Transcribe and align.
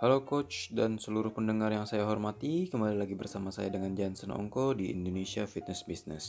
Halo 0.00 0.24
coach 0.24 0.72
dan 0.72 0.96
seluruh 0.96 1.28
pendengar 1.28 1.68
yang 1.76 1.84
saya 1.84 2.08
hormati, 2.08 2.72
kembali 2.72 2.96
lagi 2.96 3.12
bersama 3.12 3.52
saya 3.52 3.68
dengan 3.68 3.92
Jansen 3.92 4.32
Ongko 4.32 4.72
di 4.72 4.88
Indonesia 4.88 5.44
Fitness 5.44 5.84
Business. 5.84 6.24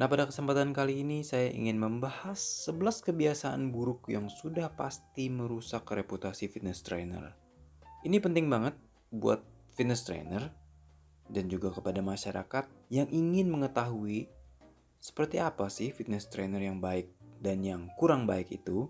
Nah, 0.00 0.08
pada 0.08 0.24
kesempatan 0.24 0.72
kali 0.72 1.04
ini 1.04 1.20
saya 1.20 1.52
ingin 1.52 1.76
membahas 1.76 2.40
11 2.64 3.04
kebiasaan 3.04 3.68
buruk 3.68 4.08
yang 4.08 4.32
sudah 4.32 4.72
pasti 4.72 5.28
merusak 5.28 5.84
reputasi 5.84 6.48
fitness 6.48 6.80
trainer. 6.80 7.36
Ini 8.00 8.16
penting 8.24 8.48
banget 8.48 8.80
buat 9.12 9.44
fitness 9.76 10.08
trainer 10.08 10.48
dan 11.28 11.52
juga 11.52 11.68
kepada 11.68 12.00
masyarakat 12.00 12.64
yang 12.88 13.12
ingin 13.12 13.52
mengetahui 13.52 14.24
seperti 15.04 15.36
apa 15.36 15.68
sih 15.68 15.92
fitness 15.92 16.32
trainer 16.32 16.64
yang 16.64 16.80
baik 16.80 17.12
dan 17.44 17.60
yang 17.60 17.92
kurang 18.00 18.24
baik 18.24 18.48
itu. 18.56 18.88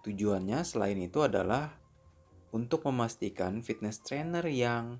Tujuannya 0.00 0.64
selain 0.64 0.96
itu 0.96 1.20
adalah 1.20 1.84
untuk 2.56 2.88
memastikan 2.88 3.60
fitness 3.60 4.00
trainer 4.00 4.48
yang 4.48 4.96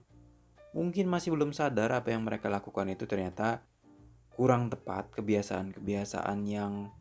mungkin 0.77 1.09
masih 1.09 1.33
belum 1.33 1.57
sadar 1.57 1.97
apa 1.97 2.13
yang 2.13 2.29
mereka 2.29 2.53
lakukan 2.53 2.93
itu 2.93 3.09
ternyata 3.09 3.65
kurang 4.37 4.69
tepat 4.69 5.09
kebiasaan-kebiasaan 5.17 6.45
yang 6.45 6.93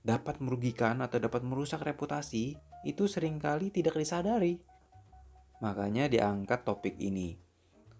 dapat 0.00 0.40
merugikan 0.40 1.04
atau 1.04 1.20
dapat 1.20 1.44
merusak 1.44 1.84
reputasi 1.84 2.56
itu 2.88 3.04
sering 3.04 3.36
kali 3.36 3.68
tidak 3.68 4.00
disadari. 4.00 4.56
Makanya 5.60 6.08
diangkat 6.08 6.64
topik 6.64 6.96
ini. 6.96 7.36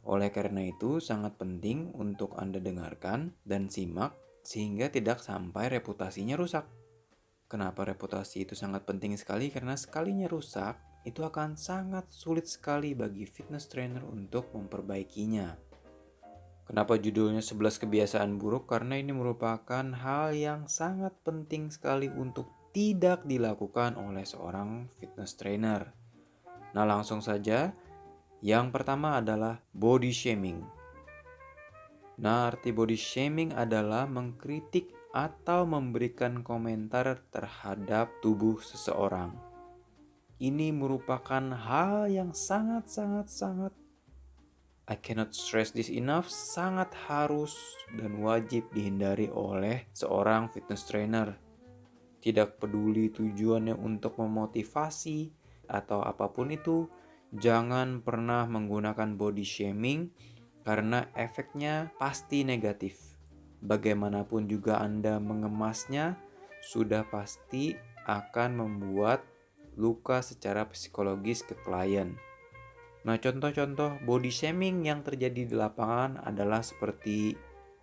Oleh 0.08 0.32
karena 0.32 0.64
itu 0.64 0.96
sangat 1.04 1.36
penting 1.36 1.92
untuk 1.92 2.32
Anda 2.40 2.56
dengarkan 2.56 3.36
dan 3.44 3.68
simak 3.68 4.16
sehingga 4.40 4.88
tidak 4.88 5.20
sampai 5.20 5.68
reputasinya 5.68 6.40
rusak. 6.40 6.64
Kenapa 7.52 7.84
reputasi 7.84 8.48
itu 8.48 8.56
sangat 8.56 8.88
penting 8.88 9.12
sekali? 9.20 9.52
Karena 9.52 9.76
sekalinya 9.76 10.24
rusak, 10.24 10.80
itu 11.08 11.24
akan 11.24 11.56
sangat 11.56 12.08
sulit 12.12 12.44
sekali 12.44 12.92
bagi 12.92 13.24
fitness 13.24 13.66
trainer 13.70 14.04
untuk 14.04 14.52
memperbaikinya. 14.52 15.70
Kenapa 16.70 16.94
judulnya 17.00 17.42
11 17.42 17.82
kebiasaan 17.82 18.38
buruk? 18.38 18.70
Karena 18.70 18.94
ini 18.94 19.10
merupakan 19.10 19.82
hal 19.82 20.38
yang 20.38 20.70
sangat 20.70 21.18
penting 21.26 21.66
sekali 21.66 22.06
untuk 22.06 22.46
tidak 22.70 23.26
dilakukan 23.26 23.98
oleh 23.98 24.22
seorang 24.22 24.86
fitness 25.02 25.34
trainer. 25.34 25.90
Nah, 26.70 26.86
langsung 26.86 27.18
saja. 27.18 27.74
Yang 28.38 28.70
pertama 28.70 29.18
adalah 29.18 29.58
body 29.74 30.14
shaming. 30.14 30.62
Nah, 32.22 32.54
arti 32.54 32.70
body 32.70 32.94
shaming 32.94 33.50
adalah 33.50 34.06
mengkritik 34.06 34.94
atau 35.10 35.66
memberikan 35.66 36.46
komentar 36.46 37.18
terhadap 37.34 38.14
tubuh 38.22 38.62
seseorang. 38.62 39.49
Ini 40.40 40.72
merupakan 40.72 41.52
hal 41.52 42.08
yang 42.08 42.32
sangat-sangat-sangat 42.32 43.76
I 44.90 44.98
cannot 44.98 45.36
stress 45.36 45.70
this 45.70 45.86
enough, 45.86 46.26
sangat 46.26 46.90
harus 47.06 47.54
dan 47.94 48.18
wajib 48.18 48.66
dihindari 48.74 49.30
oleh 49.30 49.86
seorang 49.94 50.50
fitness 50.50 50.82
trainer. 50.82 51.38
Tidak 52.18 52.58
peduli 52.58 53.12
tujuannya 53.14 53.76
untuk 53.78 54.18
memotivasi 54.18 55.30
atau 55.70 56.02
apa 56.02 56.32
pun 56.34 56.50
itu, 56.50 56.90
jangan 57.30 58.02
pernah 58.02 58.50
menggunakan 58.50 59.14
body 59.14 59.46
shaming 59.46 60.10
karena 60.66 61.06
efeknya 61.14 61.94
pasti 62.00 62.42
negatif. 62.42 62.98
Bagaimanapun 63.62 64.50
juga 64.50 64.82
Anda 64.82 65.22
mengemasnya, 65.22 66.18
sudah 66.66 67.06
pasti 67.06 67.78
akan 68.10 68.58
membuat 68.58 69.22
luka 69.78 70.24
secara 70.24 70.66
psikologis 70.70 71.46
ke 71.46 71.54
klien. 71.60 72.16
Nah, 73.00 73.16
contoh-contoh 73.16 74.04
body 74.04 74.28
shaming 74.28 74.84
yang 74.84 75.00
terjadi 75.00 75.48
di 75.48 75.54
lapangan 75.56 76.20
adalah 76.20 76.60
seperti 76.60 77.32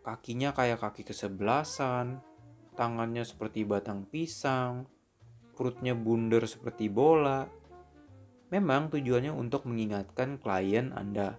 kakinya 0.05 0.53
kayak 0.53 0.79
kaki 0.79 1.03
kesebelasan, 1.07 2.21
tangannya 2.77 3.25
seperti 3.25 3.65
batang 3.65 4.05
pisang, 4.05 4.85
perutnya 5.57 5.97
bundar 5.97 6.45
seperti 6.45 6.85
bola. 6.87 7.49
Memang 8.53 8.93
tujuannya 8.93 9.33
untuk 9.33 9.65
mengingatkan 9.65 10.37
klien 10.39 10.93
Anda, 10.93 11.35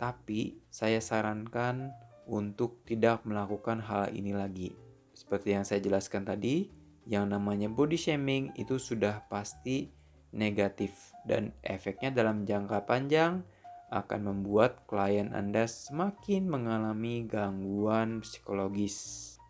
tapi 0.00 0.58
saya 0.72 0.98
sarankan 0.98 1.92
untuk 2.26 2.82
tidak 2.88 3.22
melakukan 3.28 3.84
hal 3.84 4.10
ini 4.10 4.32
lagi. 4.34 4.72
Seperti 5.12 5.54
yang 5.54 5.68
saya 5.68 5.84
jelaskan 5.84 6.24
tadi, 6.24 6.77
yang 7.08 7.32
namanya 7.32 7.72
body 7.72 7.96
shaming 7.96 8.52
itu 8.60 8.76
sudah 8.76 9.24
pasti 9.32 9.88
negatif 10.36 11.16
dan 11.24 11.56
efeknya 11.64 12.12
dalam 12.12 12.44
jangka 12.44 12.84
panjang 12.84 13.40
akan 13.88 14.20
membuat 14.20 14.84
klien 14.84 15.32
Anda 15.32 15.64
semakin 15.64 16.44
mengalami 16.44 17.24
gangguan 17.24 18.20
psikologis. 18.20 19.40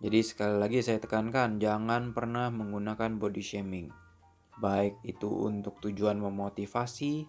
Jadi 0.00 0.24
sekali 0.24 0.56
lagi 0.56 0.80
saya 0.80 0.98
tekankan 0.98 1.60
jangan 1.60 2.16
pernah 2.16 2.48
menggunakan 2.48 3.20
body 3.20 3.44
shaming. 3.44 3.92
Baik 4.56 4.96
itu 5.04 5.28
untuk 5.28 5.78
tujuan 5.84 6.16
memotivasi, 6.16 7.28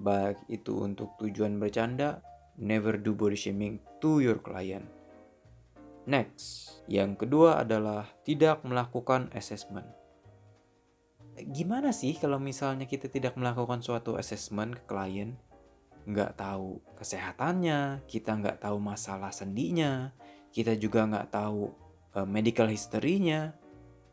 baik 0.00 0.40
itu 0.48 0.80
untuk 0.80 1.20
tujuan 1.20 1.60
bercanda, 1.60 2.24
never 2.56 2.96
do 2.96 3.12
body 3.12 3.36
shaming 3.36 3.84
to 4.00 4.24
your 4.24 4.40
client. 4.40 4.99
Next, 6.10 6.82
yang 6.90 7.14
kedua 7.14 7.62
adalah 7.62 8.10
tidak 8.26 8.66
melakukan 8.66 9.30
assessment 9.30 10.00
gimana 11.48 11.94
sih 11.94 12.16
kalau 12.20 12.36
misalnya 12.36 12.84
kita 12.84 13.08
tidak 13.08 13.38
melakukan 13.38 13.80
suatu 13.80 14.20
assessment 14.20 14.76
ke 14.76 14.82
klien? 14.84 15.36
Nggak 16.04 16.36
tahu 16.36 16.80
kesehatannya, 16.96 18.04
kita 18.04 18.36
nggak 18.36 18.60
tahu 18.60 18.76
masalah 18.80 19.32
sendinya, 19.32 20.12
kita 20.52 20.76
juga 20.76 21.06
nggak 21.08 21.28
tahu 21.32 21.72
uh, 22.16 22.28
medical 22.28 22.68
history-nya. 22.68 23.56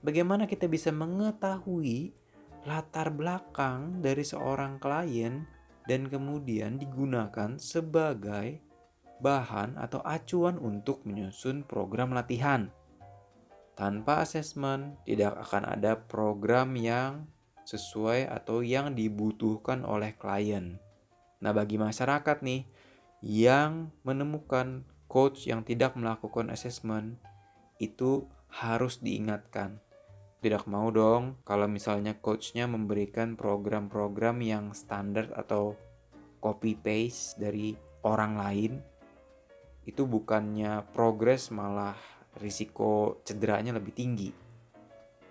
Bagaimana 0.03 0.45
kita 0.45 0.69
bisa 0.69 0.93
mengetahui 0.93 2.13
latar 2.67 3.11
belakang 3.11 4.03
dari 4.03 4.23
seorang 4.23 4.77
klien 4.77 5.47
dan 5.87 6.11
kemudian 6.11 6.77
digunakan 6.77 7.55
sebagai 7.57 8.59
bahan 9.19 9.77
atau 9.77 10.01
acuan 10.05 10.61
untuk 10.61 11.03
menyusun 11.03 11.65
program 11.65 12.13
latihan? 12.13 12.69
Tanpa 13.77 14.25
asesmen, 14.25 14.97
tidak 15.05 15.37
akan 15.37 15.77
ada 15.77 16.01
program 16.01 16.73
yang 16.73 17.29
sesuai 17.67 18.25
atau 18.31 18.65
yang 18.65 18.97
dibutuhkan 18.97 19.85
oleh 19.85 20.17
klien. 20.17 20.81
Nah, 21.43 21.53
bagi 21.53 21.77
masyarakat 21.77 22.41
nih 22.41 22.65
yang 23.21 23.93
menemukan 24.01 24.87
coach 25.05 25.45
yang 25.45 25.61
tidak 25.61 25.93
melakukan 25.93 26.49
asesmen, 26.49 27.21
itu 27.77 28.25
harus 28.49 28.97
diingatkan. 29.03 29.77
Tidak 30.37 30.69
mau 30.69 30.93
dong 30.93 31.41
kalau 31.45 31.65
misalnya 31.65 32.17
coachnya 32.17 32.69
memberikan 32.69 33.33
program-program 33.33 34.37
yang 34.41 34.65
standar 34.73 35.33
atau 35.33 35.73
copy 36.41 36.77
paste 36.77 37.41
dari 37.41 37.73
orang 38.05 38.37
lain. 38.37 38.73
Itu 39.87 40.03
bukannya 40.03 40.83
progres 40.91 41.47
malah 41.47 41.95
risiko 42.43 43.23
cederanya 43.23 43.71
lebih 43.71 43.95
tinggi. 43.95 44.29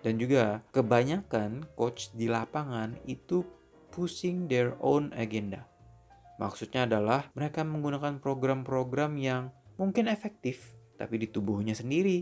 Dan 0.01 0.17
juga 0.17 0.65
kebanyakan 0.73 1.77
coach 1.77 2.09
di 2.17 2.25
lapangan 2.25 2.97
itu 3.05 3.45
pushing 3.93 4.49
their 4.49 4.73
own 4.81 5.13
agenda. 5.13 5.65
Maksudnya 6.37 6.85
adalah 6.85 7.29
mereka 7.33 7.65
menggunakan 7.65 8.21
program-program 8.21 9.17
yang 9.17 9.49
mungkin 9.81 10.05
efektif, 10.05 10.77
tapi 10.97 11.17
di 11.17 11.27
tubuhnya 11.29 11.73
sendiri, 11.73 12.21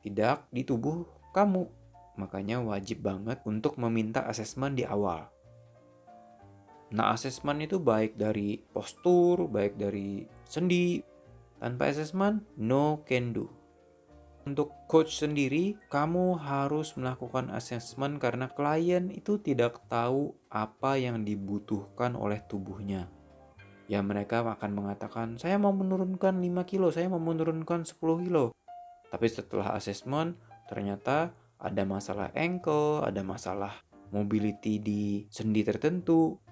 tidak 0.00 0.48
di 0.48 0.64
tubuh 0.64 1.04
kamu. 1.36 1.68
Makanya 2.16 2.64
wajib 2.64 3.04
banget 3.04 3.40
untuk 3.44 3.76
meminta 3.76 4.24
asesmen 4.24 4.72
di 4.72 4.84
awal. 4.88 5.28
Nah, 6.92 7.16
asesmen 7.16 7.64
itu 7.64 7.80
baik 7.80 8.20
dari 8.20 8.60
postur, 8.60 9.48
baik 9.48 9.80
dari 9.80 10.28
sendi. 10.44 11.11
Tanpa 11.62 11.94
asesmen, 11.94 12.42
no 12.58 13.06
can 13.06 13.30
do. 13.30 13.46
Untuk 14.42 14.74
coach 14.90 15.14
sendiri, 15.14 15.78
kamu 15.86 16.34
harus 16.34 16.98
melakukan 16.98 17.54
assessment 17.54 18.18
karena 18.18 18.50
klien 18.50 19.06
itu 19.14 19.38
tidak 19.38 19.78
tahu 19.86 20.34
apa 20.50 20.98
yang 20.98 21.22
dibutuhkan 21.22 22.18
oleh 22.18 22.42
tubuhnya. 22.50 23.06
Ya 23.86 24.02
mereka 24.02 24.42
akan 24.42 24.74
mengatakan, 24.74 25.38
saya 25.38 25.54
mau 25.62 25.70
menurunkan 25.70 26.42
5 26.42 26.66
kilo, 26.66 26.90
saya 26.90 27.06
mau 27.06 27.22
menurunkan 27.22 27.86
10 27.86 28.26
kilo. 28.26 28.50
Tapi 29.14 29.26
setelah 29.30 29.78
assessment, 29.78 30.34
ternyata 30.66 31.30
ada 31.62 31.86
masalah 31.86 32.34
ankle, 32.34 33.06
ada 33.06 33.22
masalah 33.22 33.86
mobility 34.10 34.82
di 34.82 35.30
sendi 35.30 35.62
tertentu. 35.62 36.42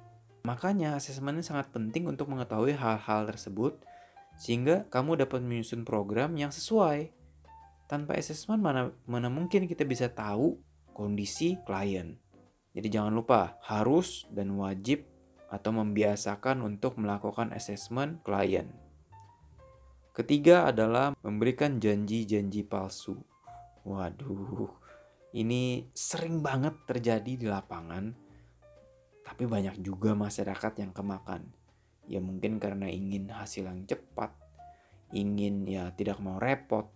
Makanya 0.46 0.94
assessment 0.94 1.42
ini 1.42 1.44
sangat 1.44 1.74
penting 1.74 2.06
untuk 2.06 2.30
mengetahui 2.30 2.78
hal-hal 2.78 3.26
tersebut 3.26 3.82
sehingga 4.40 4.88
kamu 4.88 5.20
dapat 5.20 5.44
menyusun 5.44 5.84
program 5.84 6.32
yang 6.32 6.48
sesuai 6.48 7.12
tanpa 7.84 8.16
assessment 8.16 8.64
mana 8.64 8.88
mana 9.04 9.28
mungkin 9.28 9.68
kita 9.68 9.84
bisa 9.84 10.08
tahu 10.08 10.56
kondisi 10.96 11.60
klien. 11.68 12.16
Jadi 12.72 12.88
jangan 12.88 13.12
lupa 13.12 13.60
harus 13.68 14.24
dan 14.32 14.56
wajib 14.56 15.04
atau 15.52 15.76
membiasakan 15.76 16.64
untuk 16.64 16.96
melakukan 16.96 17.52
assessment 17.52 18.24
klien. 18.24 18.72
Ketiga 20.16 20.72
adalah 20.72 21.12
memberikan 21.20 21.76
janji-janji 21.76 22.64
palsu. 22.64 23.20
Waduh, 23.84 24.70
ini 25.36 25.90
sering 25.92 26.40
banget 26.40 26.80
terjadi 26.88 27.32
di 27.36 27.46
lapangan, 27.48 28.12
tapi 29.26 29.44
banyak 29.44 29.82
juga 29.84 30.16
masyarakat 30.16 30.72
yang 30.80 30.92
kemakan. 30.94 31.59
Ya 32.10 32.18
mungkin 32.18 32.58
karena 32.58 32.90
ingin 32.90 33.30
hasil 33.30 33.70
yang 33.70 33.86
cepat, 33.86 34.34
ingin 35.14 35.62
ya 35.70 35.94
tidak 35.94 36.18
mau 36.18 36.42
repot. 36.42 36.90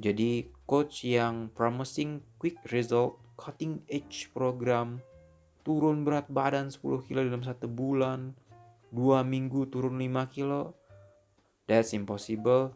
Jadi 0.00 0.48
coach 0.64 1.04
yang 1.04 1.52
promising 1.52 2.24
quick 2.40 2.56
result, 2.72 3.20
cutting 3.36 3.84
edge 3.92 4.32
program, 4.32 5.04
turun 5.60 6.08
berat 6.08 6.32
badan 6.32 6.72
10 6.72 7.04
kilo 7.04 7.20
dalam 7.20 7.44
satu 7.44 7.68
bulan, 7.68 8.32
dua 8.88 9.20
minggu 9.20 9.68
turun 9.68 10.00
5 10.00 10.32
kilo, 10.32 10.72
that's 11.68 11.92
impossible. 11.92 12.72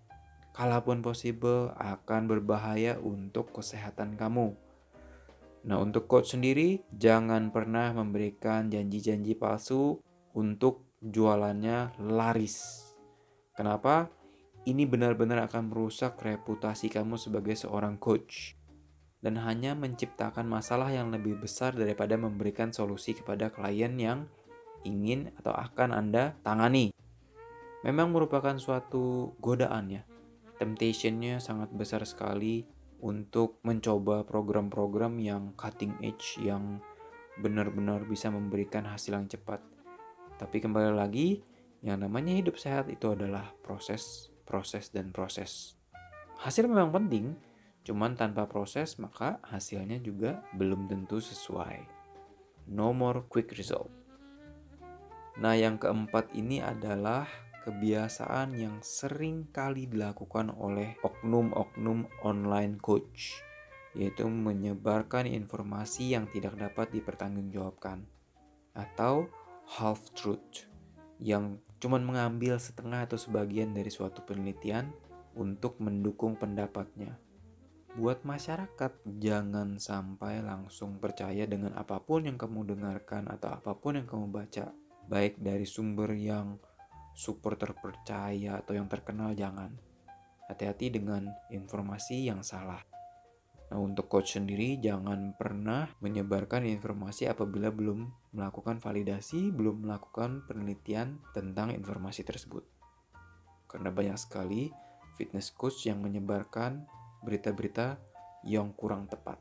Kalaupun 0.51 1.01
possible 1.01 1.71
akan 1.79 2.27
berbahaya 2.27 2.99
untuk 2.99 3.55
kesehatan 3.55 4.19
kamu. 4.19 4.53
Nah, 5.63 5.79
untuk 5.79 6.11
coach 6.11 6.35
sendiri, 6.35 6.83
jangan 6.91 7.55
pernah 7.55 7.95
memberikan 7.95 8.67
janji-janji 8.67 9.39
palsu 9.39 10.03
untuk 10.35 10.90
jualannya 11.01 11.97
laris. 11.99 12.87
Kenapa? 13.57 14.09
ini 14.69 14.85
benar-benar 14.85 15.49
akan 15.49 15.73
merusak 15.73 16.21
reputasi 16.21 16.93
kamu 16.93 17.17
sebagai 17.17 17.57
seorang 17.57 17.97
coach 17.97 18.57
dan 19.25 19.41
hanya 19.41 19.73
menciptakan 19.73 20.45
masalah 20.45 20.93
yang 20.93 21.13
lebih 21.13 21.41
besar 21.41 21.73
daripada 21.77 22.17
memberikan 22.17 22.73
solusi 22.73 23.17
kepada 23.17 23.53
klien 23.53 23.93
yang 23.97 24.29
ingin 24.85 25.33
atau 25.41 25.53
akan 25.53 25.93
Anda 25.93 26.37
tangani. 26.41 26.93
Memang 27.85 28.13
merupakan 28.13 28.57
suatu 28.57 29.37
godaan 29.41 29.93
ya. 29.93 30.03
Temptationnya 30.61 31.41
sangat 31.41 31.73
besar 31.73 32.05
sekali 32.05 32.65
untuk 33.01 33.61
mencoba 33.65 34.29
program-program 34.29 35.17
yang 35.21 35.57
cutting 35.57 35.97
edge 36.05 36.37
yang 36.45 36.85
benar-benar 37.41 38.05
bisa 38.05 38.29
memberikan 38.29 38.85
hasil 38.85 39.17
yang 39.17 39.29
cepat. 39.29 39.65
Tapi 40.41 40.57
kembali 40.57 40.97
lagi, 40.97 41.45
yang 41.85 42.01
namanya 42.01 42.33
hidup 42.33 42.57
sehat 42.57 42.89
itu 42.89 43.13
adalah 43.13 43.53
proses 43.61 44.33
proses 44.51 44.91
dan 44.91 45.15
proses. 45.15 45.79
Hasil 46.43 46.67
memang 46.67 46.91
penting, 46.91 47.39
cuman 47.87 48.19
tanpa 48.19 48.51
proses 48.51 48.99
maka 48.99 49.39
hasilnya 49.47 50.03
juga 50.03 50.43
belum 50.59 50.91
tentu 50.91 51.23
sesuai. 51.23 51.87
No 52.73 52.91
more 52.91 53.29
quick 53.31 53.55
result. 53.55 53.93
Nah, 55.39 55.55
yang 55.55 55.79
keempat 55.79 56.35
ini 56.35 56.59
adalah 56.59 57.25
kebiasaan 57.63 58.59
yang 58.59 58.83
sering 58.83 59.47
kali 59.55 59.87
dilakukan 59.87 60.51
oleh 60.57 60.99
oknum-oknum 61.07 62.11
online 62.27 62.77
coach, 62.83 63.39
yaitu 63.95 64.27
menyebarkan 64.27 65.31
informasi 65.31 66.17
yang 66.19 66.27
tidak 66.33 66.59
dapat 66.59 66.91
dipertanggungjawabkan 66.91 68.05
atau 68.75 69.29
half 69.79 70.03
truth 70.19 70.67
yang 71.23 71.63
cuma 71.79 72.03
mengambil 72.03 72.59
setengah 72.59 73.07
atau 73.07 73.15
sebagian 73.15 73.71
dari 73.71 73.89
suatu 73.89 74.27
penelitian 74.27 74.91
untuk 75.39 75.79
mendukung 75.79 76.35
pendapatnya. 76.35 77.15
Buat 77.95 78.23
masyarakat, 78.23 78.93
jangan 79.19 79.79
sampai 79.79 80.43
langsung 80.43 80.99
percaya 80.99 81.47
dengan 81.47 81.75
apa 81.75 81.99
pun 82.03 82.27
yang 82.27 82.39
kamu 82.39 82.75
dengarkan 82.75 83.31
atau 83.31 83.51
apa 83.51 83.75
pun 83.79 83.99
yang 83.99 84.07
kamu 84.07 84.31
baca, 84.31 84.71
baik 85.11 85.39
dari 85.43 85.67
sumber 85.67 86.15
yang 86.15 86.59
super 87.15 87.59
terpercaya 87.59 88.63
atau 88.63 88.75
yang 88.75 88.87
terkenal, 88.87 89.35
jangan. 89.35 89.75
Hati-hati 90.47 90.91
dengan 90.91 91.31
informasi 91.51 92.31
yang 92.31 92.43
salah. 92.43 92.83
Nah, 93.71 93.79
untuk 93.79 94.11
coach 94.11 94.35
sendiri 94.35 94.83
jangan 94.83 95.39
pernah 95.39 95.87
menyebarkan 96.03 96.67
informasi 96.67 97.31
apabila 97.31 97.71
belum 97.71 98.11
melakukan 98.35 98.83
validasi, 98.83 99.55
belum 99.55 99.87
melakukan 99.87 100.43
penelitian 100.51 101.23
tentang 101.31 101.71
informasi 101.71 102.27
tersebut. 102.27 102.67
Karena 103.71 103.95
banyak 103.95 104.19
sekali 104.19 104.75
fitness 105.15 105.55
coach 105.55 105.87
yang 105.87 106.03
menyebarkan 106.03 106.83
berita-berita 107.23 107.95
yang 108.43 108.75
kurang 108.75 109.07
tepat. 109.07 109.39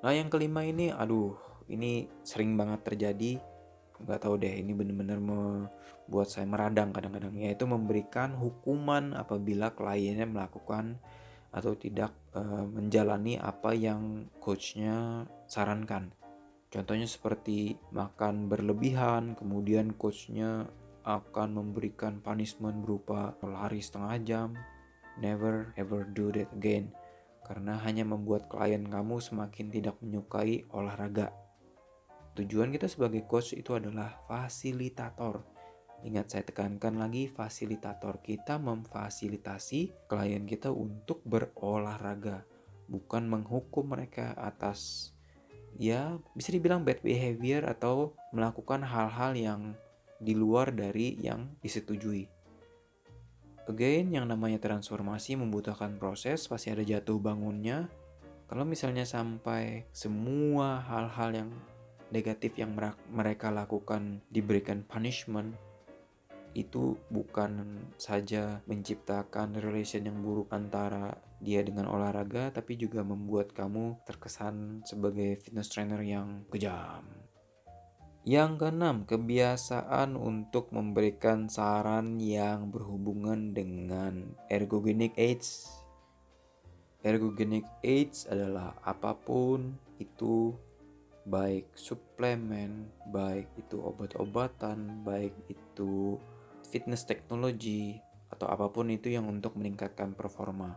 Nah, 0.00 0.16
yang 0.16 0.32
kelima 0.32 0.64
ini 0.64 0.88
aduh, 0.88 1.36
ini 1.68 2.08
sering 2.24 2.56
banget 2.56 2.88
terjadi. 2.88 3.36
Gak 4.00 4.24
tahu 4.24 4.40
deh, 4.40 4.56
ini 4.56 4.72
benar-benar 4.72 5.20
membuat 5.20 6.32
saya 6.32 6.48
meradang 6.48 6.92
kadang-kadang 6.92 7.36
yaitu 7.36 7.68
memberikan 7.68 8.32
hukuman 8.36 9.12
apabila 9.12 9.76
kliennya 9.76 10.24
melakukan 10.24 11.00
atau 11.56 11.72
tidak 11.72 12.12
uh, 12.36 12.68
menjalani 12.68 13.40
apa 13.40 13.72
yang 13.72 14.28
coachnya 14.44 15.24
sarankan. 15.48 16.12
Contohnya 16.68 17.08
seperti 17.08 17.80
makan 17.96 18.52
berlebihan, 18.52 19.32
kemudian 19.32 19.96
coachnya 19.96 20.68
akan 21.08 21.56
memberikan 21.56 22.20
punishment 22.20 22.84
berupa 22.84 23.32
lari 23.40 23.80
setengah 23.80 24.16
jam. 24.20 24.48
Never 25.16 25.72
ever 25.80 26.04
do 26.12 26.28
that 26.36 26.52
again, 26.52 26.92
karena 27.48 27.80
hanya 27.80 28.04
membuat 28.04 28.52
klien 28.52 28.84
kamu 28.84 29.16
semakin 29.24 29.72
tidak 29.72 29.96
menyukai 30.04 30.68
olahraga. 30.76 31.32
Tujuan 32.36 32.68
kita 32.68 32.84
sebagai 32.84 33.24
coach 33.24 33.56
itu 33.56 33.72
adalah 33.72 34.20
fasilitator 34.28 35.55
Ingat 36.04 36.26
saya 36.28 36.44
tekankan 36.44 37.00
lagi 37.00 37.30
fasilitator 37.30 38.20
kita 38.20 38.60
memfasilitasi 38.60 40.10
klien 40.10 40.44
kita 40.44 40.68
untuk 40.68 41.24
berolahraga, 41.24 42.44
bukan 42.90 43.24
menghukum 43.24 43.96
mereka 43.96 44.36
atas 44.36 45.10
ya 45.76 46.16
bisa 46.32 46.52
dibilang 46.52 46.84
bad 46.84 47.04
behavior 47.04 47.64
atau 47.68 48.16
melakukan 48.32 48.80
hal-hal 48.84 49.36
yang 49.36 49.60
di 50.16 50.32
luar 50.32 50.72
dari 50.72 51.20
yang 51.20 51.52
disetujui. 51.60 52.24
Again, 53.66 54.14
yang 54.14 54.30
namanya 54.30 54.62
transformasi 54.62 55.34
membutuhkan 55.34 55.98
proses, 55.98 56.46
pasti 56.46 56.70
ada 56.70 56.86
jatuh 56.86 57.18
bangunnya. 57.18 57.90
Kalau 58.46 58.62
misalnya 58.62 59.02
sampai 59.02 59.90
semua 59.90 60.78
hal-hal 60.86 61.34
yang 61.34 61.50
negatif 62.14 62.54
yang 62.54 62.78
mereka 63.10 63.50
lakukan 63.50 64.22
diberikan 64.30 64.86
punishment, 64.86 65.58
itu 66.56 66.96
bukan 67.12 67.84
saja 68.00 68.64
menciptakan 68.64 69.60
relation 69.60 70.08
yang 70.08 70.24
buruk 70.24 70.48
antara 70.48 71.20
dia 71.36 71.60
dengan 71.60 71.92
olahraga 71.92 72.48
tapi 72.48 72.80
juga 72.80 73.04
membuat 73.04 73.52
kamu 73.52 74.00
terkesan 74.08 74.80
sebagai 74.88 75.36
fitness 75.36 75.68
trainer 75.68 76.00
yang 76.00 76.48
kejam. 76.48 77.04
Yang 78.26 78.58
keenam, 78.58 79.06
kebiasaan 79.06 80.18
untuk 80.18 80.74
memberikan 80.74 81.46
saran 81.46 82.18
yang 82.18 82.74
berhubungan 82.74 83.54
dengan 83.54 84.34
ergogenic 84.50 85.14
aids. 85.14 85.70
Ergogenic 87.06 87.62
aids 87.86 88.26
adalah 88.26 88.74
apa 88.82 89.14
pun 89.14 89.78
itu 90.02 90.58
baik 91.22 91.70
suplemen, 91.78 92.90
baik 93.14 93.46
itu 93.62 93.78
obat-obatan, 93.78 95.06
baik 95.06 95.34
itu 95.46 96.18
fitness 96.66 97.06
teknologi 97.06 98.02
atau 98.30 98.50
apa 98.50 98.68
pun 98.68 98.90
itu 98.90 99.14
yang 99.14 99.30
untuk 99.30 99.54
meningkatkan 99.54 100.12
performa. 100.12 100.74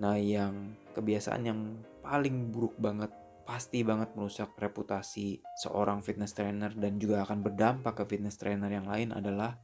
Nah, 0.00 0.16
yang 0.16 0.74
kebiasaan 0.96 1.42
yang 1.44 1.60
paling 2.00 2.50
buruk 2.50 2.74
banget 2.80 3.12
pasti 3.42 3.84
banget 3.84 4.14
merusak 4.16 4.54
reputasi 4.56 5.42
seorang 5.60 6.00
fitness 6.00 6.32
trainer 6.32 6.72
dan 6.72 6.96
juga 6.96 7.26
akan 7.26 7.44
berdampak 7.44 8.02
ke 8.02 8.04
fitness 8.16 8.38
trainer 8.40 8.70
yang 8.70 8.88
lain 8.88 9.12
adalah 9.12 9.58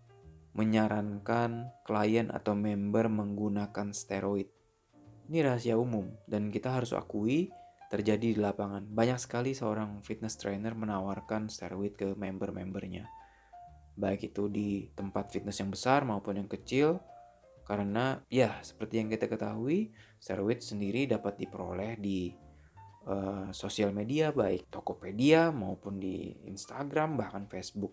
menyarankan 0.52 1.70
klien 1.86 2.28
atau 2.34 2.52
member 2.58 3.06
menggunakan 3.06 3.94
steroid. 3.94 4.50
Ini 5.30 5.44
rahasia 5.44 5.78
umum 5.78 6.10
dan 6.26 6.50
kita 6.50 6.74
harus 6.74 6.90
akui 6.92 7.48
terjadi 7.88 8.36
di 8.36 8.40
lapangan. 8.40 8.84
Banyak 8.84 9.16
sekali 9.22 9.56
seorang 9.56 10.04
fitness 10.04 10.36
trainer 10.36 10.74
menawarkan 10.76 11.48
steroid 11.48 11.96
ke 11.96 12.12
member-membernya 12.18 13.17
baik 13.98 14.30
itu 14.30 14.46
di 14.46 14.86
tempat 14.94 15.34
fitness 15.34 15.58
yang 15.58 15.74
besar 15.74 16.06
maupun 16.06 16.38
yang 16.38 16.46
kecil 16.46 17.02
karena 17.66 18.22
ya 18.32 18.56
seperti 18.64 19.02
yang 19.02 19.12
kita 19.12 19.28
ketahui 19.28 19.92
steroid 20.16 20.64
sendiri 20.64 21.04
dapat 21.04 21.36
diperoleh 21.36 22.00
di 22.00 22.32
uh, 23.04 23.52
sosial 23.52 23.92
media 23.92 24.32
baik 24.32 24.72
Tokopedia 24.72 25.52
maupun 25.52 26.00
di 26.00 26.32
Instagram 26.48 27.20
bahkan 27.20 27.44
Facebook. 27.44 27.92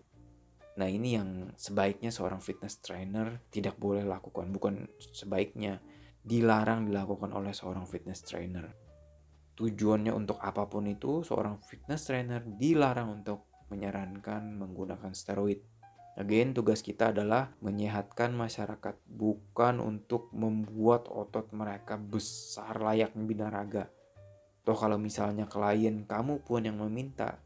Nah 0.80 0.88
ini 0.88 1.16
yang 1.16 1.52
sebaiknya 1.56 2.08
seorang 2.08 2.40
fitness 2.40 2.80
trainer 2.80 3.40
tidak 3.48 3.76
boleh 3.76 4.04
lakukan 4.04 4.48
bukan 4.48 4.88
sebaiknya 5.00 5.80
dilarang 6.26 6.88
dilakukan 6.88 7.32
oleh 7.32 7.52
seorang 7.52 7.84
fitness 7.84 8.24
trainer. 8.24 8.72
Tujuannya 9.56 10.12
untuk 10.12 10.36
apa 10.40 10.68
pun 10.68 10.84
itu 10.84 11.24
seorang 11.24 11.60
fitness 11.64 12.08
trainer 12.08 12.44
dilarang 12.44 13.22
untuk 13.22 13.64
menyarankan 13.72 14.56
menggunakan 14.56 15.16
steroid. 15.16 15.64
Again, 16.16 16.56
tugas 16.56 16.80
kita 16.80 17.12
adalah 17.12 17.52
menyehatkan 17.60 18.32
masyarakat, 18.32 18.96
bukan 19.04 19.84
untuk 19.84 20.32
membuat 20.32 21.12
otot 21.12 21.52
mereka 21.52 22.00
besar 22.00 22.80
layaknya 22.80 23.24
binaraga. 23.28 23.84
Toh 24.64 24.72
kalau 24.72 24.96
misalnya 24.96 25.44
klien 25.44 26.08
kamu 26.08 26.40
pun 26.40 26.64
yang 26.64 26.80
meminta, 26.80 27.36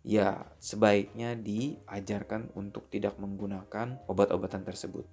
ya 0.00 0.40
sebaiknya 0.56 1.36
diajarkan 1.36 2.56
untuk 2.56 2.88
tidak 2.88 3.20
menggunakan 3.20 4.00
obat-obatan 4.08 4.64
tersebut. 4.64 5.04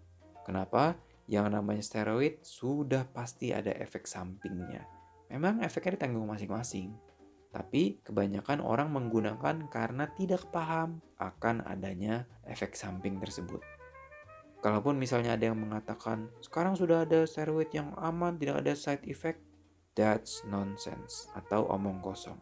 Kenapa? 0.48 0.96
Yang 1.28 1.48
namanya 1.52 1.84
steroid 1.84 2.40
sudah 2.48 3.04
pasti 3.12 3.52
ada 3.52 3.76
efek 3.76 4.08
sampingnya. 4.08 4.88
Memang 5.28 5.60
efeknya 5.60 6.00
ditanggung 6.00 6.32
masing-masing. 6.32 7.11
Tapi 7.52 8.00
kebanyakan 8.08 8.64
orang 8.64 8.96
menggunakan 8.96 9.68
karena 9.68 10.08
tidak 10.16 10.48
paham 10.56 11.04
akan 11.20 11.68
adanya 11.68 12.24
efek 12.48 12.80
samping 12.80 13.20
tersebut. 13.20 13.60
Kalaupun 14.64 14.96
misalnya 14.96 15.36
ada 15.36 15.52
yang 15.52 15.60
mengatakan, 15.60 16.32
sekarang 16.40 16.80
sudah 16.80 17.04
ada 17.04 17.28
steroid 17.28 17.74
yang 17.76 17.92
aman, 18.00 18.38
tidak 18.40 18.64
ada 18.64 18.72
side 18.78 19.04
effect, 19.10 19.42
that's 19.98 20.46
nonsense 20.48 21.28
atau 21.36 21.68
omong 21.68 22.00
kosong. 22.00 22.38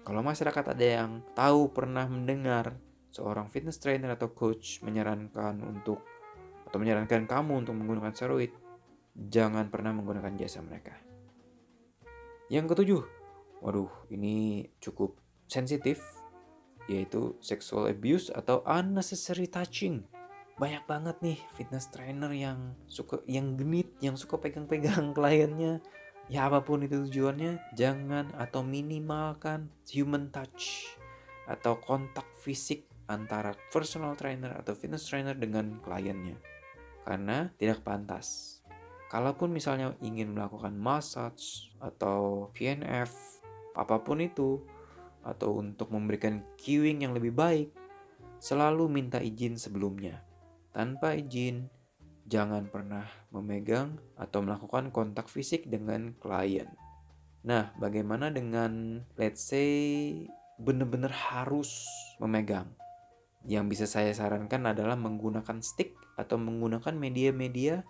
Kalau 0.00 0.24
masyarakat 0.24 0.72
ada 0.72 0.86
yang 1.04 1.20
tahu 1.36 1.74
pernah 1.74 2.08
mendengar 2.08 2.78
seorang 3.12 3.52
fitness 3.52 3.76
trainer 3.76 4.14
atau 4.16 4.32
coach 4.32 4.80
menyarankan 4.80 5.60
untuk 5.60 6.00
atau 6.64 6.78
menyarankan 6.78 7.26
kamu 7.26 7.66
untuk 7.66 7.74
menggunakan 7.76 8.14
steroid, 8.14 8.54
jangan 9.18 9.68
pernah 9.68 9.90
menggunakan 9.90 10.32
jasa 10.38 10.62
mereka. 10.62 10.94
Yang 12.46 12.74
ketujuh, 12.74 13.02
Waduh, 13.60 13.92
ini 14.08 14.64
cukup 14.80 15.20
sensitif, 15.44 16.00
yaitu 16.88 17.36
sexual 17.44 17.92
abuse 17.92 18.32
atau 18.32 18.64
unnecessary 18.64 19.44
touching. 19.44 20.08
Banyak 20.56 20.84
banget 20.88 21.16
nih 21.20 21.38
fitness 21.56 21.88
trainer 21.92 22.32
yang 22.32 22.76
suka 22.88 23.20
yang 23.28 23.56
genit, 23.60 23.92
yang 24.00 24.16
suka 24.16 24.40
pegang-pegang 24.40 25.12
kliennya. 25.16 25.84
Ya 26.30 26.46
apa 26.46 26.62
pun 26.62 26.86
itu 26.86 27.10
tujuannya, 27.10 27.74
jangan 27.74 28.30
atau 28.38 28.62
minimalkan 28.62 29.66
human 29.90 30.30
touch 30.30 30.94
atau 31.50 31.74
kontak 31.82 32.24
fisik 32.38 32.86
antara 33.10 33.50
personal 33.74 34.14
trainer 34.14 34.54
atau 34.54 34.72
fitness 34.78 35.10
trainer 35.10 35.34
dengan 35.34 35.82
kliennya. 35.82 36.38
Karena 37.02 37.50
tidak 37.58 37.82
pantas. 37.82 38.60
Kalaupun 39.10 39.50
misalnya 39.50 39.98
ingin 39.98 40.30
melakukan 40.30 40.70
massage 40.78 41.74
atau 41.82 42.46
PNF 42.54 43.39
apa 43.74 44.02
pun 44.02 44.22
itu, 44.22 44.62
atau 45.20 45.60
untuk 45.60 45.92
memberikan 45.92 46.40
queuing 46.56 47.04
yang 47.04 47.12
lebih 47.12 47.34
baik, 47.36 47.68
selalu 48.40 48.88
minta 48.88 49.20
izin 49.20 49.60
sebelumnya. 49.60 50.24
Tanpa 50.72 51.12
izin, 51.12 51.68
jangan 52.24 52.70
pernah 52.70 53.04
memegang 53.34 54.00
atau 54.16 54.40
melakukan 54.40 54.94
kontak 54.94 55.28
fisik 55.28 55.68
dengan 55.68 56.16
klien. 56.16 56.70
Nah, 57.44 57.72
bagaimana 57.80 58.28
dengan 58.28 59.02
let's 59.16 59.48
say 59.48 59.68
benar-benar 60.60 61.12
harus 61.12 61.88
memegang? 62.20 62.68
Yang 63.48 63.64
bisa 63.72 63.86
saya 63.88 64.12
sarankan 64.12 64.68
adalah 64.68 64.96
menggunakan 65.00 65.64
stick 65.64 65.96
atau 66.20 66.36
menggunakan 66.36 66.92
media-media 66.92 67.80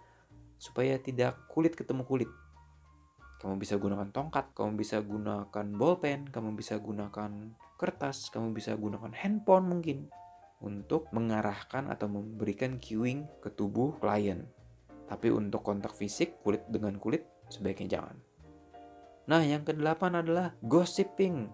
supaya 0.61 0.95
tidak 1.03 1.51
kulit 1.51 1.75
ketemu 1.75 2.07
kulit. 2.07 2.31
Kamu 3.41 3.57
bisa 3.57 3.81
gunakan 3.81 4.13
tongkat, 4.13 4.53
kamu 4.53 4.77
bisa 4.77 5.01
gunakan 5.01 5.67
bolpen, 5.73 6.29
kamu 6.29 6.61
bisa 6.61 6.77
gunakan 6.77 7.57
kertas, 7.81 8.29
kamu 8.29 8.53
bisa 8.53 8.77
gunakan 8.77 9.17
handphone 9.17 9.65
mungkin 9.65 10.13
untuk 10.61 11.09
mengarahkan 11.17 11.89
atau 11.89 12.05
memberikan 12.13 12.77
cueing 12.77 13.25
ke 13.41 13.49
tubuh 13.57 13.97
klien. 13.97 14.45
Tapi 15.09 15.33
untuk 15.33 15.65
kontak 15.65 15.97
fisik 15.97 16.45
kulit 16.45 16.69
dengan 16.69 17.01
kulit 17.01 17.25
sebaiknya 17.49 17.97
jangan. 17.97 18.17
Nah, 19.27 19.41
yang 19.41 19.65
kedelapan 19.65 20.21
adalah 20.21 20.53
gossiping. 20.61 21.49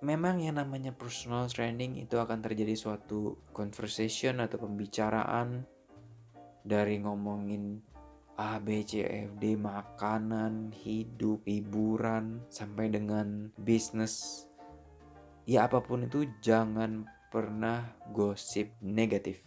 Memang 0.00 0.40
yang 0.40 0.56
namanya 0.56 0.96
personal 0.96 1.52
training 1.52 2.00
itu 2.00 2.16
akan 2.16 2.40
terjadi 2.40 2.72
suatu 2.72 3.44
conversation 3.52 4.40
atau 4.40 4.56
pembicaraan 4.56 5.68
dari 6.64 6.96
ngomongin 7.00 7.80
A, 8.36 8.60
B, 8.60 8.84
C, 8.84 9.00
F, 9.00 9.32
D, 9.40 9.56
makanan, 9.56 10.68
hidup, 10.76 11.40
hiburan, 11.48 12.44
sampai 12.52 12.92
dengan 12.92 13.48
bisnis. 13.56 14.44
Ya 15.48 15.64
apa 15.64 15.80
pun 15.80 16.04
itu 16.04 16.28
jangan 16.44 17.08
pernah 17.32 17.96
gosip 18.12 18.76
negatif. 18.84 19.40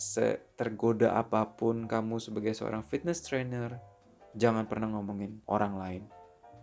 Setergoda 0.00 1.12
apa 1.14 1.44
pun 1.54 1.84
kamu 1.84 2.18
sebagai 2.18 2.56
seorang 2.56 2.80
fitness 2.82 3.20
trainer, 3.20 3.76
jangan 4.32 4.64
pernah 4.64 4.88
ngomongin 4.90 5.44
orang 5.46 5.74
lain. 5.76 6.02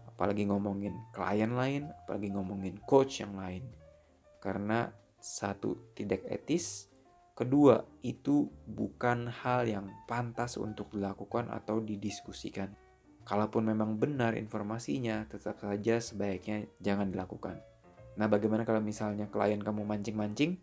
Apalagi 0.10 0.50
ngomongin 0.50 0.94
klien 1.14 1.54
lain, 1.54 1.90
apalagi 2.04 2.30
ngomongin 2.34 2.82
coach 2.84 3.22
yang 3.22 3.38
lain. 3.38 3.66
Karena 4.42 4.90
satu 5.22 5.94
tidak 5.94 6.26
etis, 6.26 6.91
Kedua, 7.32 7.80
itu 8.04 8.52
bukan 8.68 9.32
hal 9.32 9.64
yang 9.64 9.88
pantas 10.06 10.60
untuk 10.60 10.92
dilakukan 10.92 11.48
atau 11.48 11.80
didiskusikan. 11.80 12.76
Kalaupun 13.24 13.72
memang 13.72 13.96
benar 13.96 14.36
informasinya, 14.36 15.24
tetap 15.32 15.62
saja 15.64 16.02
sebaiknya 16.04 16.68
jangan 16.84 17.08
dilakukan. 17.08 17.56
Nah, 18.20 18.28
bagaimana 18.28 18.68
kalau 18.68 18.84
misalnya 18.84 19.32
klien 19.32 19.64
kamu 19.64 19.88
mancing-mancing? 19.88 20.60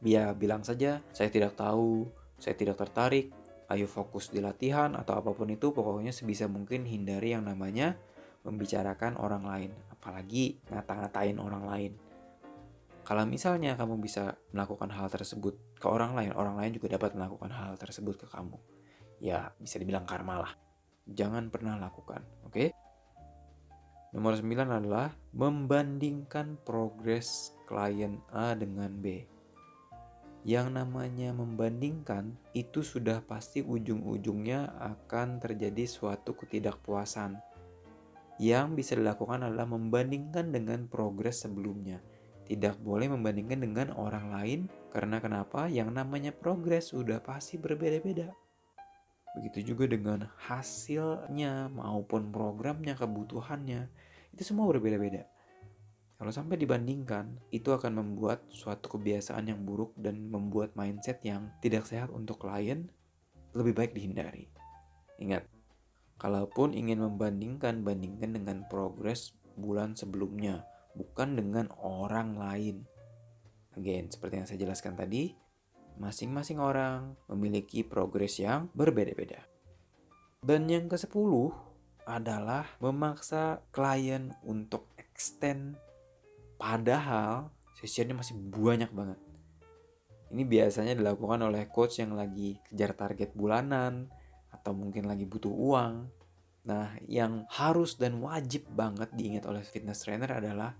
Ya, 0.00 0.32
bilang 0.32 0.64
saja, 0.64 1.04
saya 1.12 1.28
tidak 1.28 1.58
tahu, 1.58 2.08
saya 2.40 2.56
tidak 2.56 2.80
tertarik, 2.80 3.34
ayo 3.68 3.84
fokus 3.84 4.32
di 4.32 4.40
latihan 4.40 4.96
atau 4.96 5.20
apa 5.20 5.36
pun 5.36 5.52
itu, 5.52 5.74
pokoknya 5.76 6.14
sebisa 6.14 6.48
mungkin 6.48 6.88
hindari 6.88 7.36
yang 7.36 7.44
namanya 7.44 8.00
membicarakan 8.46 9.20
orang 9.20 9.44
lain, 9.44 9.70
apalagi 9.92 10.56
ngata-ngatain 10.72 11.36
orang 11.36 11.64
lain. 11.68 11.92
Kalau 13.08 13.24
misalnya 13.24 13.72
kamu 13.72 14.04
bisa 14.04 14.36
melakukan 14.52 14.92
hal 14.92 15.08
tersebut 15.08 15.80
ke 15.80 15.88
orang 15.88 16.12
lain, 16.12 16.36
orang 16.36 16.60
lain 16.60 16.76
juga 16.76 16.92
dapat 16.92 17.16
melakukan 17.16 17.48
hal 17.56 17.80
tersebut 17.80 18.20
ke 18.20 18.26
kamu. 18.28 18.60
Ya, 19.24 19.48
bisa 19.56 19.80
dibilang 19.80 20.04
karma 20.04 20.44
lah. 20.44 20.52
Jangan 21.08 21.48
pernah 21.48 21.80
lakukan, 21.80 22.20
oke? 22.44 22.52
Okay? 22.52 22.68
Nomor 24.12 24.36
9 24.36 24.44
adalah 24.60 25.16
membandingkan 25.32 26.60
progres 26.68 27.56
klien 27.64 28.20
A 28.28 28.52
dengan 28.52 28.92
B. 29.00 29.24
Yang 30.44 30.68
namanya 30.68 31.32
membandingkan 31.32 32.36
itu 32.52 32.84
sudah 32.84 33.24
pasti 33.24 33.64
ujung-ujungnya 33.64 34.84
akan 34.84 35.40
terjadi 35.40 35.88
suatu 35.88 36.36
ketidakpuasan. 36.36 37.40
Yang 38.36 38.66
bisa 38.76 38.92
dilakukan 39.00 39.48
adalah 39.48 39.64
membandingkan 39.64 40.52
dengan 40.52 40.84
progres 40.92 41.48
sebelumnya 41.48 42.04
tidak 42.48 42.80
boleh 42.80 43.12
membandingkan 43.12 43.60
dengan 43.60 43.92
orang 43.92 44.32
lain 44.32 44.60
karena 44.88 45.20
kenapa? 45.20 45.68
Yang 45.68 45.92
namanya 45.92 46.32
progres 46.32 46.96
sudah 46.96 47.20
pasti 47.20 47.60
berbeda-beda. 47.60 48.32
Begitu 49.36 49.76
juga 49.76 49.84
dengan 49.84 50.32
hasilnya 50.48 51.68
maupun 51.68 52.32
programnya, 52.32 52.96
kebutuhannya. 52.96 53.92
Itu 54.32 54.42
semua 54.48 54.64
berbeda-beda. 54.72 55.28
Kalau 56.18 56.32
sampai 56.34 56.58
dibandingkan, 56.58 57.38
itu 57.54 57.70
akan 57.70 58.02
membuat 58.02 58.42
suatu 58.50 58.90
kebiasaan 58.98 59.54
yang 59.54 59.62
buruk 59.62 59.94
dan 59.94 60.26
membuat 60.26 60.74
mindset 60.74 61.22
yang 61.22 61.54
tidak 61.62 61.86
sehat 61.86 62.10
untuk 62.10 62.42
klien 62.42 62.90
lebih 63.54 63.76
baik 63.76 63.94
dihindari. 63.94 64.50
Ingat, 65.22 65.46
kalaupun 66.18 66.74
ingin 66.74 66.98
membandingkan, 66.98 67.86
bandingkan 67.86 68.34
dengan 68.34 68.66
progres 68.66 69.38
bulan 69.54 69.94
sebelumnya 69.94 70.66
bukan 70.98 71.38
dengan 71.38 71.70
orang 71.78 72.34
lain. 72.34 72.82
Again, 73.78 74.10
seperti 74.10 74.34
yang 74.42 74.46
saya 74.50 74.58
jelaskan 74.58 74.98
tadi, 74.98 75.30
masing-masing 76.02 76.58
orang 76.58 77.14
memiliki 77.30 77.86
progres 77.86 78.42
yang 78.42 78.66
berbeda-beda. 78.74 79.46
Dan 80.42 80.66
yang 80.66 80.90
ke-10 80.90 81.54
adalah 82.06 82.66
memaksa 82.82 83.62
klien 83.70 84.34
untuk 84.42 84.90
extend 84.98 85.78
padahal 86.58 87.54
sesinya 87.78 88.18
masih 88.18 88.34
banyak 88.34 88.90
banget. 88.90 89.18
Ini 90.28 90.42
biasanya 90.44 90.94
dilakukan 90.98 91.40
oleh 91.46 91.70
coach 91.70 92.02
yang 92.02 92.18
lagi 92.18 92.58
kejar 92.68 92.92
target 92.92 93.32
bulanan 93.32 94.10
atau 94.52 94.72
mungkin 94.74 95.06
lagi 95.06 95.24
butuh 95.24 95.52
uang. 95.52 95.94
Nah, 96.68 97.00
yang 97.08 97.48
harus 97.48 97.96
dan 97.96 98.20
wajib 98.20 98.68
banget 98.68 99.08
diingat 99.16 99.48
oleh 99.48 99.64
fitness 99.64 100.04
trainer 100.04 100.28
adalah 100.28 100.76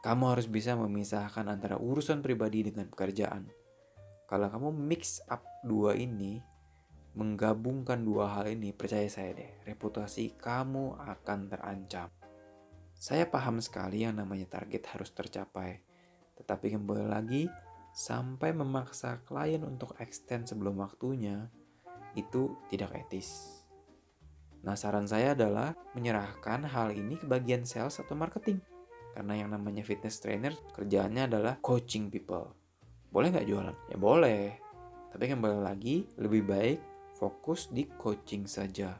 kamu 0.00 0.32
harus 0.32 0.48
bisa 0.48 0.72
memisahkan 0.76 1.44
antara 1.44 1.76
urusan 1.76 2.24
pribadi 2.24 2.64
dengan 2.64 2.88
pekerjaan. 2.88 3.48
Kalau 4.24 4.48
kamu 4.48 4.72
mix 4.72 5.20
up 5.28 5.44
dua 5.60 5.92
ini, 5.92 6.40
menggabungkan 7.18 8.00
dua 8.00 8.32
hal 8.32 8.48
ini, 8.48 8.72
percaya 8.72 9.04
saya 9.10 9.36
deh, 9.36 9.50
reputasi 9.66 10.40
kamu 10.40 10.96
akan 10.96 11.38
terancam. 11.50 12.08
Saya 12.96 13.28
paham 13.28 13.60
sekali 13.60 14.04
yang 14.06 14.16
namanya 14.16 14.60
target 14.60 14.88
harus 14.92 15.10
tercapai. 15.12 15.80
Tetapi 16.36 16.76
kembali 16.76 17.06
lagi, 17.10 17.48
sampai 17.92 18.54
memaksa 18.54 19.20
klien 19.26 19.60
untuk 19.66 19.96
extend 19.98 20.48
sebelum 20.48 20.80
waktunya, 20.80 21.50
itu 22.16 22.56
tidak 22.72 22.96
etis. 22.96 23.60
Nah, 24.60 24.76
saran 24.76 25.08
saya 25.08 25.32
adalah 25.32 25.72
menyerahkan 25.96 26.68
hal 26.68 26.92
ini 26.92 27.16
ke 27.16 27.24
bagian 27.24 27.64
sales 27.64 27.96
atau 27.98 28.12
marketing. 28.12 28.60
Karena 29.14 29.34
yang 29.38 29.50
namanya 29.52 29.82
fitness 29.82 30.22
trainer 30.22 30.54
kerjaannya 30.74 31.26
adalah 31.26 31.54
coaching 31.58 32.08
people. 32.08 32.50
Boleh 33.10 33.34
nggak 33.34 33.48
jualan? 33.48 33.76
Ya 33.90 33.98
boleh. 33.98 34.54
Tapi 35.10 35.24
kembali 35.26 35.58
lagi, 35.58 36.06
lebih 36.22 36.46
baik 36.46 36.78
fokus 37.18 37.68
di 37.68 37.84
coaching 37.84 38.48
saja. 38.48 38.96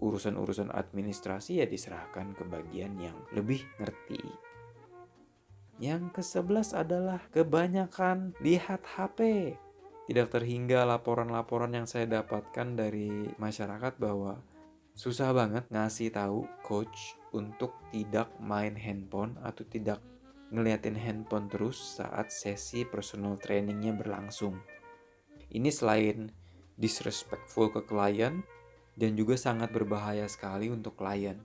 Urusan-urusan 0.00 0.72
administrasi 0.72 1.62
ya 1.62 1.66
diserahkan 1.68 2.32
ke 2.32 2.42
bagian 2.48 2.96
yang 2.96 3.14
lebih 3.36 3.60
ngerti. 3.76 4.22
Yang 5.82 6.22
ke-11 6.22 6.68
adalah 6.78 7.20
kebanyakan 7.34 8.38
lihat 8.40 8.86
HP. 8.86 9.52
Tidak 10.06 10.28
terhingga 10.30 10.86
laporan-laporan 10.86 11.74
yang 11.74 11.86
saya 11.86 12.06
dapatkan 12.06 12.74
dari 12.74 13.30
masyarakat 13.38 13.94
bahwa 13.98 14.38
susah 14.92 15.32
banget 15.32 15.64
ngasih 15.72 16.12
tahu 16.12 16.44
coach 16.62 17.16
untuk 17.32 17.72
tidak 17.92 18.28
main 18.38 18.76
handphone 18.76 19.36
atau 19.40 19.64
tidak 19.64 20.00
ngeliatin 20.52 20.96
handphone 20.96 21.48
terus 21.48 22.00
saat 22.00 22.28
sesi 22.28 22.84
personal 22.84 23.40
trainingnya 23.40 23.96
berlangsung. 23.96 24.60
Ini 25.52 25.68
selain 25.72 26.28
disrespectful 26.76 27.72
ke 27.72 27.84
klien 27.88 28.44
dan 28.96 29.16
juga 29.16 29.40
sangat 29.40 29.72
berbahaya 29.72 30.28
sekali 30.28 30.68
untuk 30.68 30.96
klien 31.00 31.40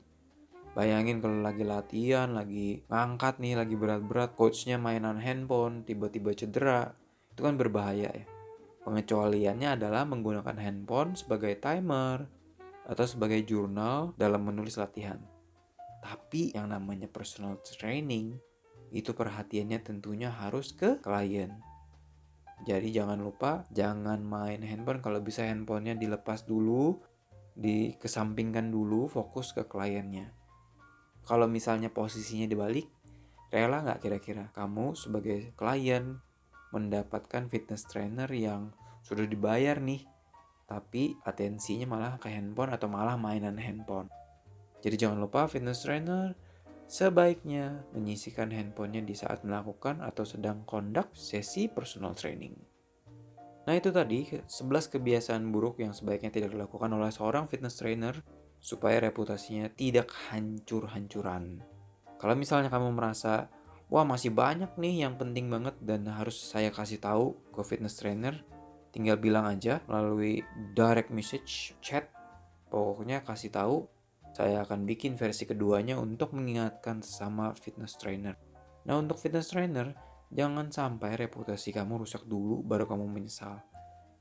Bayangin 0.77 1.25
kalau 1.25 1.41
lagi 1.41 1.65
latihan, 1.65 2.37
lagi 2.37 2.85
ngangkat 2.85 3.41
nih, 3.41 3.57
lagi 3.57 3.73
berat-berat, 3.73 4.37
coachnya 4.37 4.77
mainan 4.77 5.17
handphone, 5.17 5.81
tiba-tiba 5.81 6.37
cedera, 6.37 6.93
itu 7.33 7.41
kan 7.41 7.57
berbahaya 7.57 8.13
ya. 8.13 8.25
Pengecualiannya 8.85 9.73
adalah 9.73 10.05
menggunakan 10.05 10.53
handphone 10.61 11.17
sebagai 11.17 11.57
timer 11.57 12.29
atau 12.87 13.03
sebagai 13.03 13.43
jurnal 13.43 14.15
dalam 14.15 14.47
menulis 14.47 14.79
latihan. 14.79 15.19
Tapi 15.99 16.55
yang 16.55 16.71
namanya 16.71 17.11
personal 17.11 17.59
training, 17.59 18.39
itu 18.95 19.11
perhatiannya 19.11 19.83
tentunya 19.83 20.31
harus 20.31 20.71
ke 20.71 21.03
klien. 21.03 21.51
Jadi 22.63 22.89
jangan 22.89 23.19
lupa, 23.19 23.67
jangan 23.69 24.23
main 24.23 24.63
handphone. 24.63 25.03
Kalau 25.03 25.19
bisa 25.21 25.45
handphonenya 25.45 25.99
dilepas 25.99 26.47
dulu, 26.47 26.97
dikesampingkan 27.59 28.71
dulu, 28.71 29.11
fokus 29.11 29.53
ke 29.53 29.67
kliennya. 29.67 30.33
Kalau 31.27 31.45
misalnya 31.45 31.91
posisinya 31.91 32.47
dibalik, 32.47 32.87
rela 33.51 33.83
nggak 33.83 33.99
kira-kira 33.99 34.49
kamu 34.55 34.95
sebagai 34.95 35.51
klien 35.59 36.23
mendapatkan 36.71 37.51
fitness 37.51 37.85
trainer 37.85 38.31
yang 38.31 38.71
sudah 39.03 39.27
dibayar 39.27 39.77
nih, 39.77 40.07
tapi 40.67 41.15
atensinya 41.23 41.87
malah 41.87 42.19
ke 42.19 42.27
handphone 42.27 42.75
atau 42.75 42.91
malah 42.91 43.15
mainan 43.15 43.55
handphone. 43.55 44.11
Jadi 44.83 44.95
jangan 44.99 45.17
lupa 45.17 45.47
fitness 45.47 45.87
trainer 45.87 46.35
sebaiknya 46.87 47.83
menyisikan 47.91 48.51
handphonenya 48.51 49.03
di 49.03 49.15
saat 49.15 49.43
melakukan 49.43 49.99
atau 49.99 50.23
sedang 50.23 50.63
kondak 50.63 51.11
sesi 51.15 51.67
personal 51.67 52.15
training. 52.15 52.55
Nah 53.67 53.75
itu 53.75 53.91
tadi 53.91 54.23
11 54.27 54.47
kebiasaan 54.95 55.43
buruk 55.51 55.83
yang 55.83 55.91
sebaiknya 55.91 56.31
tidak 56.31 56.55
dilakukan 56.55 56.87
oleh 56.95 57.11
seorang 57.11 57.51
fitness 57.51 57.75
trainer 57.75 58.15
supaya 58.63 59.03
reputasinya 59.03 59.67
tidak 59.75 60.11
hancur-hancuran. 60.31 61.59
Kalau 62.17 62.35
misalnya 62.39 62.71
kamu 62.71 62.95
merasa, 62.95 63.51
wah 63.91 64.07
masih 64.07 64.31
banyak 64.31 64.71
nih 64.79 65.03
yang 65.05 65.19
penting 65.19 65.51
banget 65.51 65.75
dan 65.83 66.07
harus 66.07 66.39
saya 66.39 66.71
kasih 66.71 67.03
tahu 67.03 67.35
ke 67.51 67.61
fitness 67.67 67.99
trainer, 67.99 68.39
tinggal 68.91 69.19
bilang 69.19 69.45
aja 69.47 69.83
melalui 69.85 70.43
direct 70.73 71.11
message, 71.11 71.75
chat, 71.83 72.09
pokoknya 72.71 73.23
kasih 73.23 73.51
tahu, 73.51 73.87
saya 74.37 74.61
akan 74.61 74.85
bikin 74.85 75.17
versi 75.17 75.49
keduanya 75.49 75.97
untuk 75.97 76.37
mengingatkan 76.37 77.01
sesama 77.01 77.57
fitness 77.57 77.97
trainer. 77.97 78.37
Nah 78.85 78.95
untuk 79.01 79.17
fitness 79.17 79.49
trainer, 79.49 79.97
jangan 80.29 80.69
sampai 80.69 81.17
reputasi 81.17 81.73
kamu 81.73 82.05
rusak 82.05 82.27
dulu 82.29 82.61
baru 82.61 82.85
kamu 82.85 83.09
menyesal. 83.09 83.63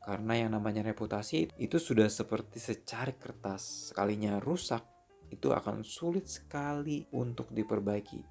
Karena 0.07 0.39
yang 0.39 0.55
namanya 0.55 0.87
reputasi 0.87 1.51
itu 1.59 1.83
sudah 1.83 2.07
seperti 2.07 2.63
secari 2.63 3.19
kertas. 3.19 3.91
Sekalinya 3.91 4.39
rusak, 4.39 4.87
itu 5.35 5.51
akan 5.51 5.83
sulit 5.83 6.31
sekali 6.31 7.03
untuk 7.19 7.51
diperbaiki. 7.51 8.23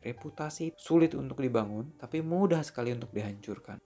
Reputasi 0.00 0.72
sulit 0.80 1.12
untuk 1.12 1.44
dibangun, 1.44 2.00
tapi 2.00 2.24
mudah 2.24 2.64
sekali 2.64 2.96
untuk 2.96 3.12
dihancurkan. 3.12 3.76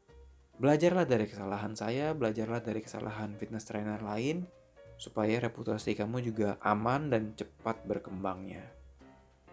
Belajarlah 0.55 1.03
dari 1.03 1.27
kesalahan 1.27 1.75
saya, 1.75 2.15
belajarlah 2.15 2.63
dari 2.63 2.79
kesalahan 2.79 3.35
fitness 3.35 3.67
trainer 3.67 3.99
lain, 3.99 4.47
supaya 4.95 5.43
reputasi 5.43 5.99
kamu 5.99 6.23
juga 6.23 6.55
aman 6.63 7.11
dan 7.11 7.35
cepat 7.35 7.83
berkembangnya. 7.83 8.63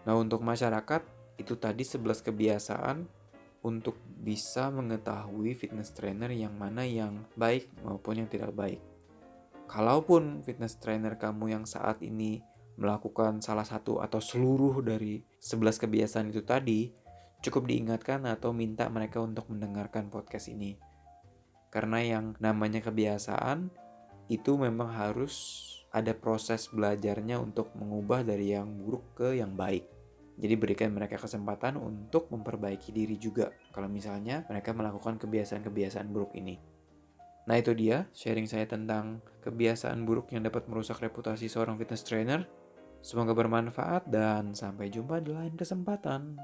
Nah 0.06 0.14
untuk 0.14 0.46
masyarakat, 0.46 1.02
itu 1.42 1.58
tadi 1.58 1.82
11 1.82 2.22
kebiasaan 2.22 2.96
untuk 3.66 3.98
bisa 4.22 4.70
mengetahui 4.70 5.58
fitness 5.58 5.90
trainer 5.90 6.30
yang 6.30 6.54
mana 6.54 6.86
yang 6.86 7.26
baik 7.34 7.66
maupun 7.82 8.22
yang 8.22 8.30
tidak 8.30 8.54
baik. 8.54 8.78
Kalaupun 9.66 10.46
fitness 10.46 10.78
trainer 10.78 11.18
kamu 11.18 11.58
yang 11.58 11.64
saat 11.66 11.98
ini 11.98 12.42
melakukan 12.78 13.42
salah 13.42 13.66
satu 13.66 13.98
atau 13.98 14.22
seluruh 14.22 14.82
dari 14.86 15.22
11 15.42 15.82
kebiasaan 15.82 16.30
itu 16.30 16.46
tadi, 16.46 16.90
cukup 17.42 17.66
diingatkan 17.66 18.22
atau 18.26 18.54
minta 18.54 18.86
mereka 18.86 19.18
untuk 19.18 19.50
mendengarkan 19.50 20.06
podcast 20.06 20.46
ini. 20.46 20.91
Karena 21.72 22.04
yang 22.04 22.36
namanya 22.36 22.84
kebiasaan 22.84 23.72
itu 24.28 24.60
memang 24.60 24.92
harus 24.92 25.64
ada 25.88 26.12
proses 26.12 26.68
belajarnya 26.68 27.40
untuk 27.40 27.72
mengubah 27.76 28.20
dari 28.20 28.52
yang 28.52 28.68
buruk 28.76 29.16
ke 29.16 29.40
yang 29.40 29.56
baik. 29.56 29.88
Jadi 30.36 30.54
berikan 30.56 30.92
mereka 30.92 31.20
kesempatan 31.20 31.76
untuk 31.76 32.32
memperbaiki 32.32 32.92
diri 32.92 33.16
juga 33.20 33.52
kalau 33.72 33.88
misalnya 33.88 34.44
mereka 34.48 34.72
melakukan 34.72 35.20
kebiasaan-kebiasaan 35.20 36.08
buruk 36.08 36.36
ini. 36.36 36.56
Nah 37.44 37.56
itu 37.58 37.76
dia 37.76 38.08
sharing 38.16 38.48
saya 38.48 38.64
tentang 38.64 39.20
kebiasaan 39.44 40.08
buruk 40.08 40.32
yang 40.32 40.46
dapat 40.46 40.64
merusak 40.70 41.02
reputasi 41.04 41.52
seorang 41.52 41.76
fitness 41.76 42.06
trainer. 42.06 42.48
Semoga 43.02 43.34
bermanfaat 43.34 44.06
dan 44.08 44.54
sampai 44.54 44.88
jumpa 44.88 45.18
di 45.20 45.34
lain 45.34 45.58
kesempatan. 45.58 46.38